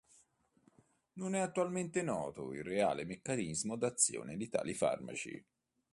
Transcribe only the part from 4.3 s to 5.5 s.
di tali farmaci.